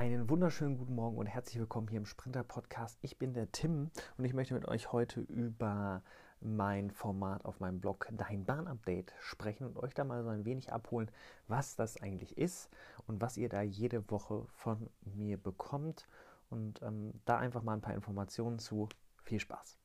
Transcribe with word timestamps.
Einen 0.00 0.30
wunderschönen 0.30 0.78
guten 0.78 0.94
Morgen 0.94 1.18
und 1.18 1.26
herzlich 1.26 1.58
willkommen 1.58 1.86
hier 1.88 1.98
im 1.98 2.06
Sprinter 2.06 2.42
Podcast. 2.42 2.98
Ich 3.02 3.18
bin 3.18 3.34
der 3.34 3.52
Tim 3.52 3.90
und 4.16 4.24
ich 4.24 4.32
möchte 4.32 4.54
mit 4.54 4.66
euch 4.66 4.92
heute 4.92 5.20
über 5.20 6.02
mein 6.40 6.90
Format 6.90 7.44
auf 7.44 7.60
meinem 7.60 7.82
Blog 7.82 8.08
Dein 8.10 8.46
Bahn-Update 8.46 9.12
sprechen 9.20 9.66
und 9.66 9.76
euch 9.76 9.92
da 9.92 10.04
mal 10.04 10.22
so 10.22 10.30
ein 10.30 10.46
wenig 10.46 10.72
abholen, 10.72 11.10
was 11.48 11.76
das 11.76 12.00
eigentlich 12.00 12.38
ist 12.38 12.70
und 13.06 13.20
was 13.20 13.36
ihr 13.36 13.50
da 13.50 13.60
jede 13.60 14.10
Woche 14.10 14.46
von 14.48 14.88
mir 15.02 15.36
bekommt. 15.36 16.08
Und 16.48 16.80
ähm, 16.80 17.12
da 17.26 17.36
einfach 17.36 17.62
mal 17.62 17.74
ein 17.74 17.82
paar 17.82 17.94
Informationen 17.94 18.58
zu. 18.58 18.88
Viel 19.22 19.38
Spaß! 19.38 19.76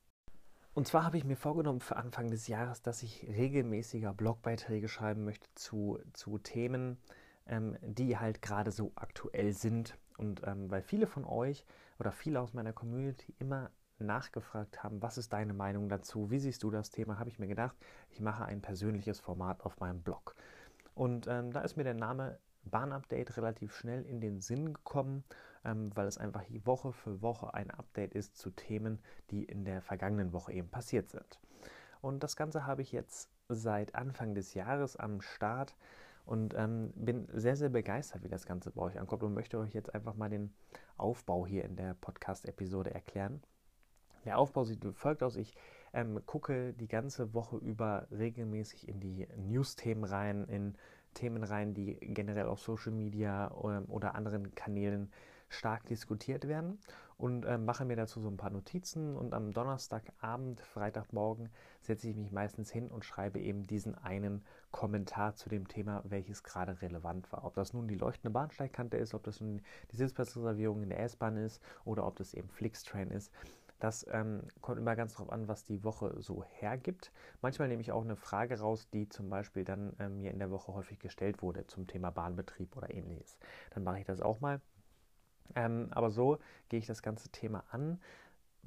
Und 0.72 0.88
zwar 0.88 1.04
habe 1.04 1.18
ich 1.18 1.26
mir 1.26 1.36
vorgenommen 1.36 1.80
für 1.80 1.96
Anfang 1.96 2.30
des 2.30 2.48
Jahres, 2.48 2.80
dass 2.80 3.02
ich 3.02 3.28
regelmäßiger 3.28 4.14
Blogbeiträge 4.14 4.88
schreiben 4.88 5.26
möchte 5.26 5.48
zu, 5.54 5.98
zu 6.14 6.38
Themen, 6.38 6.96
ähm, 7.46 7.76
die 7.82 8.16
halt 8.16 8.40
gerade 8.40 8.70
so 8.70 8.92
aktuell 8.94 9.52
sind 9.52 9.94
und 10.18 10.42
ähm, 10.46 10.70
weil 10.70 10.82
viele 10.82 11.06
von 11.06 11.24
euch 11.24 11.64
oder 11.98 12.12
viele 12.12 12.40
aus 12.40 12.54
meiner 12.54 12.72
Community 12.72 13.34
immer 13.38 13.70
nachgefragt 13.98 14.82
haben, 14.82 15.02
was 15.02 15.18
ist 15.18 15.32
deine 15.32 15.54
Meinung 15.54 15.88
dazu, 15.88 16.30
wie 16.30 16.38
siehst 16.38 16.62
du 16.62 16.70
das 16.70 16.90
Thema, 16.90 17.18
habe 17.18 17.30
ich 17.30 17.38
mir 17.38 17.48
gedacht, 17.48 17.76
ich 18.10 18.20
mache 18.20 18.44
ein 18.44 18.60
persönliches 18.60 19.20
Format 19.20 19.62
auf 19.64 19.78
meinem 19.80 20.02
Blog. 20.02 20.34
Und 20.94 21.26
ähm, 21.28 21.52
da 21.52 21.60
ist 21.60 21.76
mir 21.76 21.84
der 21.84 21.94
Name 21.94 22.38
Bahnupdate 22.64 23.36
relativ 23.36 23.74
schnell 23.74 24.04
in 24.04 24.20
den 24.20 24.40
Sinn 24.40 24.74
gekommen, 24.74 25.24
ähm, 25.64 25.90
weil 25.94 26.06
es 26.06 26.18
einfach 26.18 26.44
Woche 26.64 26.92
für 26.92 27.22
Woche 27.22 27.54
ein 27.54 27.70
Update 27.70 28.14
ist 28.14 28.36
zu 28.36 28.50
Themen, 28.50 28.98
die 29.30 29.44
in 29.44 29.64
der 29.64 29.82
vergangenen 29.82 30.32
Woche 30.32 30.52
eben 30.52 30.68
passiert 30.68 31.10
sind. 31.10 31.40
Und 32.00 32.22
das 32.22 32.36
Ganze 32.36 32.66
habe 32.66 32.82
ich 32.82 32.92
jetzt 32.92 33.30
seit 33.48 33.94
Anfang 33.94 34.34
des 34.34 34.54
Jahres 34.54 34.96
am 34.96 35.20
Start 35.20 35.76
und 36.26 36.54
ähm, 36.56 36.92
bin 36.96 37.28
sehr, 37.32 37.56
sehr 37.56 37.68
begeistert, 37.68 38.22
wie 38.24 38.28
das 38.28 38.46
Ganze 38.46 38.72
bei 38.72 38.82
euch 38.82 38.98
ankommt 38.98 39.22
und 39.22 39.32
möchte 39.32 39.58
euch 39.58 39.72
jetzt 39.72 39.94
einfach 39.94 40.14
mal 40.14 40.28
den 40.28 40.52
Aufbau 40.96 41.46
hier 41.46 41.64
in 41.64 41.76
der 41.76 41.94
Podcast-Episode 41.94 42.92
erklären. 42.92 43.40
Der 44.24 44.38
Aufbau 44.38 44.64
sieht 44.64 44.84
wie 44.84 44.92
folgt 44.92 45.22
aus. 45.22 45.36
Ich 45.36 45.54
ähm, 45.92 46.20
gucke 46.26 46.72
die 46.74 46.88
ganze 46.88 47.32
Woche 47.32 47.56
über 47.58 48.08
regelmäßig 48.10 48.88
in 48.88 48.98
die 48.98 49.28
News-Themen 49.36 50.02
rein, 50.02 50.44
in 50.48 50.74
Themen 51.14 51.44
rein, 51.44 51.74
die 51.74 51.94
generell 51.94 52.46
auf 52.46 52.60
Social 52.60 52.92
Media 52.92 53.54
ähm, 53.64 53.84
oder 53.88 54.16
anderen 54.16 54.54
Kanälen 54.56 55.12
stark 55.48 55.86
diskutiert 55.86 56.48
werden 56.48 56.78
und 57.18 57.44
äh, 57.44 57.58
mache 57.58 57.84
mir 57.84 57.96
dazu 57.96 58.20
so 58.20 58.28
ein 58.28 58.36
paar 58.36 58.50
Notizen 58.50 59.16
und 59.16 59.32
am 59.32 59.52
Donnerstagabend, 59.52 60.60
Freitagmorgen 60.60 61.48
setze 61.80 62.08
ich 62.08 62.16
mich 62.16 62.30
meistens 62.30 62.70
hin 62.70 62.88
und 62.88 63.04
schreibe 63.04 63.40
eben 63.40 63.66
diesen 63.66 63.94
einen 63.94 64.44
Kommentar 64.70 65.34
zu 65.34 65.48
dem 65.48 65.66
Thema, 65.68 66.02
welches 66.04 66.42
gerade 66.42 66.82
relevant 66.82 67.32
war. 67.32 67.44
Ob 67.44 67.54
das 67.54 67.72
nun 67.72 67.88
die 67.88 67.94
leuchtende 67.94 68.30
Bahnsteigkante 68.30 68.96
ist, 68.96 69.14
ob 69.14 69.22
das 69.24 69.40
nun 69.40 69.62
die 69.92 69.96
Sitzplatzreservierung 69.96 70.82
in 70.82 70.90
der 70.90 71.00
S-Bahn 71.00 71.36
ist 71.36 71.62
oder 71.84 72.06
ob 72.06 72.16
das 72.16 72.34
eben 72.34 72.50
Flixtrain 72.50 73.10
ist. 73.10 73.32
Das 73.78 74.06
ähm, 74.10 74.42
kommt 74.62 74.78
immer 74.78 74.96
ganz 74.96 75.14
darauf 75.14 75.30
an, 75.30 75.48
was 75.48 75.64
die 75.64 75.84
Woche 75.84 76.14
so 76.22 76.44
hergibt. 76.44 77.12
Manchmal 77.42 77.68
nehme 77.68 77.82
ich 77.82 77.92
auch 77.92 78.02
eine 78.02 78.16
Frage 78.16 78.58
raus, 78.58 78.88
die 78.90 79.08
zum 79.08 79.28
Beispiel 79.28 79.64
dann 79.64 79.94
ähm, 79.98 80.18
mir 80.18 80.30
in 80.30 80.38
der 80.38 80.50
Woche 80.50 80.72
häufig 80.72 80.98
gestellt 80.98 81.42
wurde 81.42 81.66
zum 81.66 81.86
Thema 81.86 82.10
Bahnbetrieb 82.10 82.74
oder 82.76 82.92
ähnliches. 82.92 83.38
Dann 83.70 83.84
mache 83.84 83.98
ich 83.98 84.06
das 84.06 84.22
auch 84.22 84.40
mal. 84.40 84.60
Ähm, 85.54 85.88
aber 85.90 86.10
so 86.10 86.38
gehe 86.68 86.78
ich 86.78 86.86
das 86.86 87.02
ganze 87.02 87.28
Thema 87.30 87.64
an. 87.70 87.98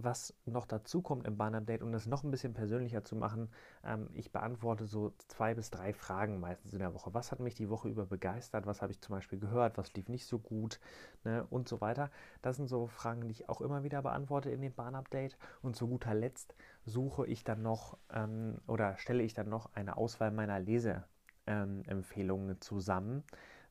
Was 0.02 0.34
noch 0.46 0.66
dazu 0.66 1.02
kommt 1.02 1.28
im 1.28 1.36
Bahn-Update, 1.36 1.84
um 1.84 1.92
das 1.92 2.06
noch 2.06 2.24
ein 2.24 2.32
bisschen 2.32 2.54
persönlicher 2.54 3.04
zu 3.04 3.18
machen, 3.18 3.50
ähm, 3.84 4.08
ich 4.14 4.32
beantworte 4.32 4.86
so 4.86 5.12
zwei 5.28 5.54
bis 5.54 5.72
drei 5.72 5.92
Fragen 5.92 6.40
meistens 6.40 6.72
in 6.72 6.80
der 6.80 6.94
Woche. 6.94 7.14
Was 7.14 7.34
hat 7.34 7.42
mich 7.42 7.54
die 7.56 7.70
Woche 7.70 7.90
über 7.90 8.06
begeistert? 8.06 8.66
Was 8.66 8.82
habe 8.82 8.94
ich 8.94 9.02
zum 9.02 9.16
Beispiel 9.16 9.40
gehört? 9.40 9.78
Was 9.78 9.94
lief 9.96 10.08
nicht 10.08 10.26
so 10.26 10.40
gut? 10.40 10.80
Ne? 11.26 11.46
Und 11.50 11.68
so 11.68 11.82
weiter. 11.82 12.12
Das 12.42 12.56
sind 12.56 12.70
so 12.70 12.88
Fragen, 12.88 13.28
die 13.28 13.32
ich 13.32 13.50
auch 13.50 13.60
immer 13.60 13.84
wieder 13.84 14.02
beantworte 14.02 14.50
in 14.52 14.62
dem 14.62 14.74
Bahn-Update. 14.74 15.38
Und 15.62 15.76
zu 15.76 15.90
guter 15.90 16.14
Letzt 16.14 16.56
suche 16.86 17.28
ich 17.28 17.44
dann 17.44 17.62
noch 17.62 17.98
ähm, 18.14 18.62
oder 18.68 18.96
stelle 18.96 19.24
ich 19.24 19.34
dann 19.34 19.50
noch 19.50 19.74
eine 19.76 19.98
Auswahl 19.98 20.32
meiner 20.32 20.62
Leseempfehlungen 20.62 22.52
ähm, 22.52 22.62
zusammen 22.62 23.26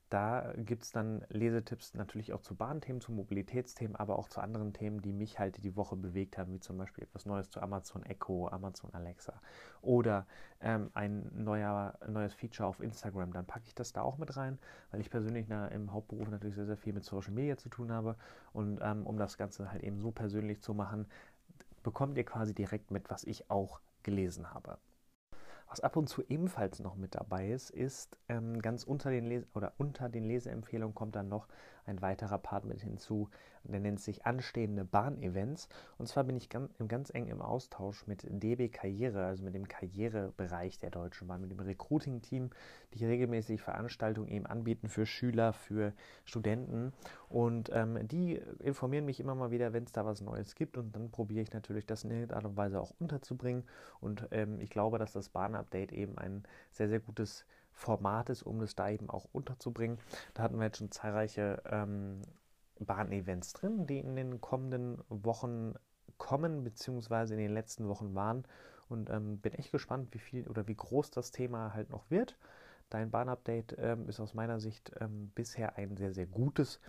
da 0.09 0.53
gibt 0.57 0.83
es 0.83 0.91
dann 0.91 1.23
Lesetipps 1.29 1.93
natürlich 1.93 2.33
auch 2.33 2.41
zu 2.41 2.55
Bahnthemen, 2.55 2.99
zu 2.99 3.11
Mobilitätsthemen, 3.11 3.95
aber 3.95 4.17
auch 4.17 4.27
zu 4.27 4.41
anderen 4.41 4.73
Themen, 4.73 5.01
die 5.01 5.13
mich 5.13 5.37
halt 5.37 5.63
die 5.63 5.75
Woche 5.75 5.95
bewegt 5.95 6.37
haben, 6.37 6.51
wie 6.51 6.59
zum 6.59 6.77
Beispiel 6.77 7.03
etwas 7.03 7.27
Neues 7.27 7.49
zu 7.49 7.61
Amazon 7.61 8.03
Echo, 8.03 8.47
Amazon 8.47 8.91
Alexa 8.93 9.39
oder 9.81 10.25
ähm, 10.61 10.89
ein 10.95 11.29
neuer, 11.35 11.93
neues 12.07 12.33
Feature 12.33 12.67
auf 12.67 12.79
Instagram. 12.79 13.33
Dann 13.33 13.45
packe 13.45 13.65
ich 13.67 13.75
das 13.75 13.93
da 13.93 14.01
auch 14.01 14.17
mit 14.17 14.35
rein, 14.35 14.57
weil 14.89 14.99
ich 14.99 15.11
persönlich 15.11 15.45
na, 15.47 15.67
im 15.67 15.93
Hauptberuf 15.93 16.27
natürlich 16.29 16.55
sehr, 16.55 16.65
sehr 16.65 16.77
viel 16.77 16.93
mit 16.93 17.03
Social 17.03 17.31
Media 17.31 17.57
zu 17.57 17.69
tun 17.69 17.91
habe. 17.91 18.15
Und 18.51 18.79
ähm, 18.81 19.05
um 19.05 19.17
das 19.17 19.37
Ganze 19.37 19.71
halt 19.71 19.83
eben 19.83 19.99
so 19.99 20.11
persönlich 20.11 20.61
zu 20.61 20.73
machen, 20.73 21.05
bekommt 21.83 22.17
ihr 22.17 22.25
quasi 22.25 22.55
direkt 22.55 22.89
mit, 22.89 23.09
was 23.11 23.23
ich 23.23 23.49
auch 23.51 23.79
gelesen 24.01 24.53
habe. 24.53 24.79
Was 25.69 25.81
ab 25.81 25.95
und 25.97 26.09
zu 26.09 26.23
ebenfalls 26.27 26.79
noch 26.79 26.95
mit 26.95 27.13
dabei 27.13 27.49
ist, 27.49 27.69
ist 27.69 28.17
ähm, 28.27 28.59
ganz 28.59 28.83
unter 28.83 29.11
den, 29.11 29.25
Lese 29.25 29.45
oder 29.53 29.73
unter 29.77 30.09
den 30.09 30.23
Leseempfehlungen 30.23 30.95
kommt 30.95 31.15
dann 31.15 31.29
noch 31.29 31.47
ein 31.85 32.01
weiterer 32.01 32.37
Part 32.37 32.65
mit 32.65 32.81
hinzu, 32.81 33.29
der 33.63 33.79
nennt 33.79 33.99
sich 33.99 34.25
anstehende 34.25 34.85
Bahnevents. 34.85 35.67
Und 35.97 36.07
zwar 36.07 36.23
bin 36.23 36.35
ich 36.37 36.49
ganz, 36.49 36.71
ganz 36.87 37.13
eng 37.13 37.27
im 37.27 37.41
Austausch 37.41 38.07
mit 38.07 38.25
DB 38.27 38.69
Karriere, 38.69 39.25
also 39.25 39.43
mit 39.43 39.53
dem 39.53 39.67
Karrierebereich 39.67 40.77
der 40.77 40.91
Deutschen 40.91 41.27
Bahn, 41.27 41.41
mit 41.41 41.51
dem 41.51 41.59
Recruiting-Team, 41.59 42.51
die 42.93 43.05
regelmäßig 43.05 43.61
Veranstaltungen 43.61 44.29
eben 44.29 44.45
anbieten 44.45 44.87
für 44.87 45.05
Schüler, 45.05 45.53
für 45.53 45.93
Studenten. 46.25 46.93
Und 47.27 47.69
ähm, 47.73 48.07
die 48.07 48.41
informieren 48.59 49.05
mich 49.05 49.19
immer 49.19 49.35
mal 49.35 49.51
wieder, 49.51 49.73
wenn 49.73 49.83
es 49.83 49.91
da 49.91 50.05
was 50.05 50.21
Neues 50.21 50.55
gibt. 50.55 50.77
Und 50.77 50.95
dann 50.95 51.11
probiere 51.11 51.41
ich 51.41 51.53
natürlich, 51.53 51.85
das 51.85 52.03
in 52.03 52.11
irgendeiner 52.11 52.37
Art 52.37 52.45
und 52.45 52.57
Weise 52.57 52.79
auch 52.79 52.93
unterzubringen. 52.99 53.63
Und 53.99 54.27
ähm, 54.31 54.59
ich 54.59 54.69
glaube, 54.69 54.97
dass 54.99 55.11
das 55.11 55.29
Bahn-Update 55.59 55.91
eben 55.91 56.17
ein 56.17 56.43
sehr, 56.71 56.89
sehr 56.89 56.99
gutes 56.99 57.45
Format 57.71 58.29
ist, 58.29 58.43
um 58.43 58.61
es 58.61 58.75
da 58.75 58.89
eben 58.89 59.09
auch 59.09 59.27
unterzubringen. 59.31 59.99
Da 60.33 60.43
hatten 60.43 60.57
wir 60.57 60.65
jetzt 60.65 60.77
schon 60.77 60.91
zahlreiche 60.91 61.61
ähm, 61.69 62.21
Bahn-Events 62.79 63.53
drin, 63.53 63.87
die 63.87 63.99
in 63.99 64.15
den 64.15 64.41
kommenden 64.41 65.01
Wochen 65.09 65.75
kommen, 66.17 66.63
beziehungsweise 66.63 67.33
in 67.35 67.39
den 67.39 67.53
letzten 67.53 67.87
Wochen 67.87 68.15
waren. 68.15 68.45
Und 68.89 69.09
ähm, 69.09 69.37
bin 69.37 69.53
echt 69.53 69.71
gespannt, 69.71 70.13
wie 70.13 70.19
viel 70.19 70.47
oder 70.47 70.67
wie 70.67 70.75
groß 70.75 71.11
das 71.11 71.31
Thema 71.31 71.73
halt 71.73 71.91
noch 71.91 72.09
wird. 72.09 72.37
Dein 72.89 73.11
Bahn-Update 73.11 73.75
ähm, 73.77 74.09
ist 74.09 74.19
aus 74.19 74.33
meiner 74.33 74.59
Sicht 74.59 74.91
ähm, 74.99 75.31
bisher 75.35 75.77
ein 75.77 75.95
sehr, 75.95 76.11
sehr 76.11 76.25
gutes 76.25 76.79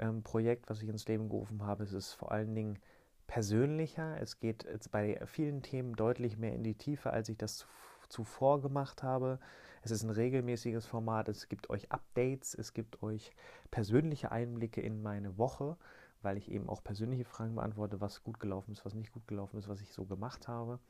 ähm, 0.00 0.22
Projekt, 0.24 0.68
was 0.68 0.82
ich 0.82 0.88
ins 0.88 1.06
Leben 1.06 1.28
gerufen 1.28 1.64
habe. 1.64 1.84
Es 1.84 1.92
ist 1.92 2.14
vor 2.14 2.32
allen 2.32 2.56
Dingen 2.56 2.80
persönlicher. 3.28 4.20
Es 4.20 4.40
geht 4.40 4.64
jetzt 4.64 4.90
bei 4.90 5.20
vielen 5.26 5.62
Themen 5.62 5.94
deutlich 5.94 6.38
mehr 6.38 6.54
in 6.54 6.64
die 6.64 6.74
Tiefe, 6.74 7.12
als 7.12 7.28
ich 7.28 7.36
das 7.36 7.68
zuvor 8.08 8.60
gemacht 8.60 9.02
habe. 9.02 9.38
Es 9.82 9.90
ist 9.90 10.02
ein 10.02 10.10
regelmäßiges 10.10 10.86
Format. 10.86 11.28
Es 11.28 11.48
gibt 11.48 11.70
euch 11.70 11.90
Updates. 11.92 12.54
Es 12.54 12.72
gibt 12.74 13.02
euch 13.02 13.32
persönliche 13.70 14.32
Einblicke 14.32 14.80
in 14.80 15.02
meine 15.02 15.38
Woche, 15.38 15.76
weil 16.22 16.36
ich 16.36 16.50
eben 16.50 16.68
auch 16.68 16.82
persönliche 16.82 17.24
Fragen 17.24 17.54
beantworte, 17.54 18.00
was 18.00 18.22
gut 18.22 18.40
gelaufen 18.40 18.72
ist, 18.72 18.84
was 18.84 18.94
nicht 18.94 19.12
gut 19.12 19.26
gelaufen 19.26 19.58
ist, 19.58 19.68
was 19.68 19.80
ich 19.80 19.92
so 19.92 20.04
gemacht 20.04 20.48
habe, 20.48 20.80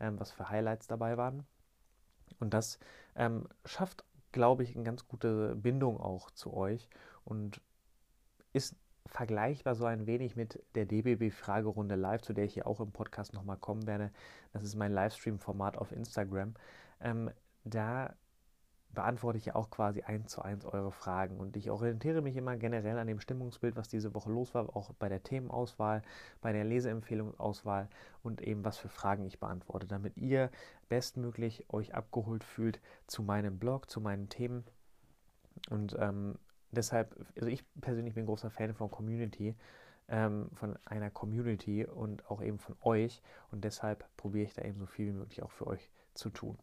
ähm, 0.00 0.18
was 0.18 0.30
für 0.30 0.48
Highlights 0.48 0.86
dabei 0.86 1.16
waren. 1.16 1.46
Und 2.38 2.54
das 2.54 2.78
ähm, 3.14 3.48
schafft, 3.64 4.04
glaube 4.32 4.62
ich, 4.62 4.74
eine 4.74 4.84
ganz 4.84 5.06
gute 5.06 5.54
Bindung 5.56 6.00
auch 6.00 6.30
zu 6.30 6.54
euch 6.54 6.88
und 7.24 7.60
ist 8.52 8.74
vergleichbar 9.06 9.74
so 9.74 9.84
ein 9.84 10.06
wenig 10.06 10.36
mit 10.36 10.62
der 10.74 10.86
DBB-Fragerunde 10.86 11.96
live, 11.96 12.22
zu 12.22 12.32
der 12.32 12.44
ich 12.44 12.54
hier 12.54 12.66
auch 12.66 12.80
im 12.80 12.92
Podcast 12.92 13.32
nochmal 13.32 13.56
kommen 13.56 13.86
werde. 13.86 14.10
Das 14.52 14.62
ist 14.62 14.76
mein 14.76 14.92
Livestream-Format 14.92 15.76
auf 15.76 15.92
Instagram. 15.92 16.54
Ähm, 17.00 17.30
da 17.64 18.14
beantworte 18.92 19.38
ich 19.38 19.46
ja 19.46 19.54
auch 19.54 19.70
quasi 19.70 20.02
eins 20.02 20.32
zu 20.32 20.42
eins 20.42 20.64
eure 20.64 20.92
Fragen. 20.92 21.38
Und 21.38 21.56
ich 21.56 21.70
orientiere 21.70 22.22
mich 22.22 22.36
immer 22.36 22.56
generell 22.56 22.98
an 22.98 23.06
dem 23.06 23.20
Stimmungsbild, 23.20 23.76
was 23.76 23.88
diese 23.88 24.14
Woche 24.14 24.30
los 24.30 24.54
war, 24.54 24.76
auch 24.76 24.92
bei 24.94 25.08
der 25.08 25.22
Themenauswahl, 25.22 26.02
bei 26.40 26.52
der 26.52 26.64
Leseempfehlungsauswahl 26.64 27.88
und 28.22 28.42
eben 28.42 28.64
was 28.64 28.78
für 28.78 28.88
Fragen 28.88 29.24
ich 29.24 29.38
beantworte, 29.38 29.86
damit 29.86 30.16
ihr 30.16 30.50
bestmöglich 30.88 31.66
euch 31.72 31.94
abgeholt 31.94 32.44
fühlt 32.44 32.80
zu 33.06 33.22
meinem 33.22 33.58
Blog, 33.58 33.88
zu 33.88 34.00
meinen 34.00 34.28
Themen. 34.28 34.64
Und 35.68 35.96
ähm, 35.98 36.36
deshalb, 36.72 37.14
also 37.36 37.48
ich 37.48 37.64
persönlich 37.80 38.14
bin 38.14 38.26
großer 38.26 38.50
Fan 38.50 38.74
von 38.74 38.90
Community, 38.90 39.54
ähm, 40.10 40.50
von 40.54 40.76
einer 40.84 41.10
Community 41.10 41.86
und 41.86 42.28
auch 42.30 42.42
eben 42.42 42.58
von 42.58 42.76
euch. 42.82 43.22
Und 43.50 43.64
deshalb 43.64 44.04
probiere 44.16 44.44
ich 44.44 44.54
da 44.54 44.62
eben 44.62 44.78
so 44.78 44.86
viel 44.86 45.06
wie 45.06 45.18
möglich 45.18 45.42
auch 45.42 45.50
für 45.50 45.66
euch 45.66 45.90
zu 46.14 46.30
tun. 46.30 46.58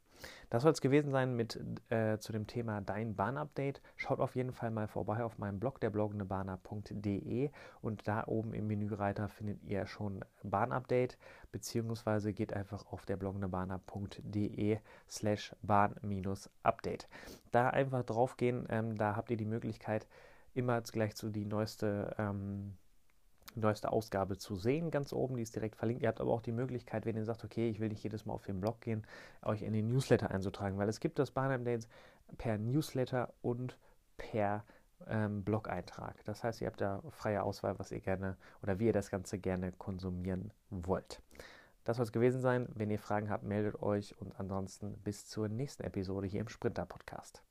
Das 0.49 0.63
soll 0.63 0.71
es 0.71 0.81
gewesen 0.81 1.11
sein 1.11 1.35
mit 1.35 1.59
äh, 1.89 2.17
zu 2.17 2.31
dem 2.31 2.47
Thema 2.47 2.81
Dein 2.81 3.15
Bahnupdate. 3.15 3.81
Schaut 3.95 4.19
auf 4.19 4.35
jeden 4.35 4.51
Fall 4.51 4.71
mal 4.71 4.87
vorbei 4.87 5.23
auf 5.23 5.37
meinem 5.37 5.59
Blog, 5.59 5.79
der 5.79 5.89
bloggendebahner.de 5.89 7.51
und 7.81 8.07
da 8.07 8.25
oben 8.25 8.53
im 8.53 8.67
Menüreiter 8.67 9.27
findet 9.27 9.63
ihr 9.63 9.85
schon 9.85 10.23
Bahnupdate, 10.43 11.17
beziehungsweise 11.51 12.33
geht 12.33 12.53
einfach 12.53 12.85
auf 12.91 13.05
der 13.05 13.17
bloggendebahner.de 13.17 14.79
slash 15.09 15.55
bahn-update. 15.61 17.07
Da 17.51 17.69
einfach 17.69 18.03
draufgehen, 18.03 18.65
ähm, 18.69 18.97
da 18.97 19.15
habt 19.15 19.29
ihr 19.29 19.37
die 19.37 19.45
Möglichkeit, 19.45 20.07
immer 20.53 20.81
gleich 20.81 21.15
so 21.15 21.29
die 21.29 21.45
neueste, 21.45 22.15
ähm, 22.17 22.75
neueste 23.59 23.91
Ausgabe 23.91 24.37
zu 24.37 24.55
sehen, 24.55 24.91
ganz 24.91 25.13
oben, 25.13 25.35
die 25.35 25.43
ist 25.43 25.55
direkt 25.55 25.75
verlinkt. 25.75 26.03
Ihr 26.03 26.09
habt 26.09 26.21
aber 26.21 26.31
auch 26.31 26.41
die 26.41 26.51
Möglichkeit, 26.51 27.05
wenn 27.05 27.15
ihr 27.15 27.25
sagt, 27.25 27.43
okay, 27.43 27.69
ich 27.69 27.79
will 27.79 27.89
nicht 27.89 28.03
jedes 28.03 28.25
Mal 28.25 28.33
auf 28.33 28.45
den 28.45 28.61
Blog 28.61 28.81
gehen, 28.81 29.05
euch 29.43 29.61
in 29.61 29.73
den 29.73 29.87
Newsletter 29.87 30.31
einzutragen, 30.31 30.77
weil 30.77 30.89
es 30.89 30.99
gibt 30.99 31.19
das 31.19 31.31
Barnum 31.31 31.65
Dates 31.65 31.87
per 32.37 32.57
Newsletter 32.57 33.33
und 33.41 33.77
per 34.17 34.63
ähm, 35.07 35.43
Blog-Eintrag. 35.43 36.23
Das 36.25 36.43
heißt, 36.43 36.61
ihr 36.61 36.67
habt 36.67 36.81
da 36.81 37.01
freie 37.09 37.43
Auswahl, 37.43 37.77
was 37.79 37.91
ihr 37.91 37.99
gerne 37.99 38.37
oder 38.63 38.79
wie 38.79 38.87
ihr 38.87 38.93
das 38.93 39.09
Ganze 39.09 39.37
gerne 39.39 39.71
konsumieren 39.71 40.51
wollt. 40.69 41.21
Das 41.83 41.97
soll 41.97 42.03
es 42.03 42.11
gewesen 42.11 42.41
sein. 42.41 42.67
Wenn 42.73 42.89
ihr 42.89 42.99
Fragen 42.99 43.29
habt, 43.29 43.43
meldet 43.43 43.81
euch 43.81 44.19
und 44.19 44.37
ansonsten 44.39 44.97
bis 45.03 45.27
zur 45.27 45.47
nächsten 45.47 45.83
Episode 45.83 46.27
hier 46.27 46.41
im 46.41 46.49
Sprinter 46.49 46.85
Podcast. 46.85 47.43